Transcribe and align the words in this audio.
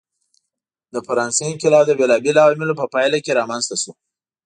د 0.93 0.95
فرانسې 1.07 1.43
انقلاب 1.51 1.83
د 1.87 1.91
بېلابېلو 1.99 2.43
عواملو 2.45 2.79
په 2.81 2.85
پایله 2.93 3.17
کې 3.23 3.37
رامنځته 3.39 3.75
شو. 3.81 3.91